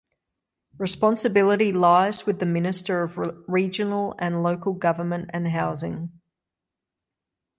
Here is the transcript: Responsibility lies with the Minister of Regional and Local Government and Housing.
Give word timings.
Responsibility 0.79 1.73
lies 1.73 2.25
with 2.25 2.39
the 2.39 2.45
Minister 2.47 3.03
of 3.03 3.19
Regional 3.47 4.15
and 4.17 4.41
Local 4.41 4.73
Government 4.73 5.29
and 5.31 5.47
Housing. 5.47 6.09